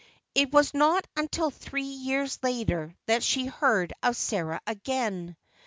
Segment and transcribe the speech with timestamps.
[0.33, 5.37] It was not until three years later that she heard of Sarah again.